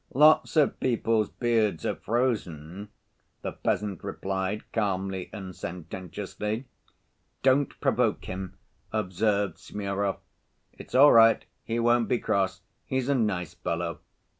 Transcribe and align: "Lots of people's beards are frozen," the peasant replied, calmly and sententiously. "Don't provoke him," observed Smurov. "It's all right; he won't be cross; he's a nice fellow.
"Lots 0.15 0.57
of 0.57 0.79
people's 0.79 1.29
beards 1.29 1.85
are 1.85 1.93
frozen," 1.93 2.89
the 3.43 3.51
peasant 3.51 4.03
replied, 4.03 4.63
calmly 4.73 5.29
and 5.31 5.55
sententiously. 5.55 6.65
"Don't 7.43 7.79
provoke 7.79 8.25
him," 8.25 8.57
observed 8.91 9.59
Smurov. 9.59 10.17
"It's 10.73 10.95
all 10.95 11.11
right; 11.13 11.45
he 11.63 11.79
won't 11.79 12.07
be 12.07 12.17
cross; 12.17 12.61
he's 12.87 13.09
a 13.09 13.13
nice 13.13 13.53
fellow. 13.53 13.99